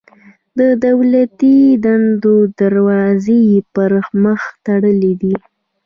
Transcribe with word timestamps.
د 0.59 0.59
دولتي 0.85 1.57
دندو 1.83 2.35
دروازې 2.61 3.37
یې 3.49 3.59
پر 3.73 3.91
مخ 4.23 4.41
تړلي 4.65 5.13
دي. 5.21 5.35